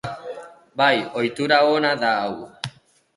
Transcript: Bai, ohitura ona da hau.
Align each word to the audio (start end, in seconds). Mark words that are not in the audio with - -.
Bai, 0.81 0.95
ohitura 1.19 1.59
ona 1.75 1.91
da 2.05 2.11
hau. 2.25 2.33